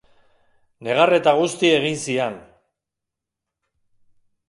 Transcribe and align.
Negar 0.87 1.13
eta 1.17 1.35
guzti 1.41 1.71
egin 1.75 2.01
zian. 2.07 2.41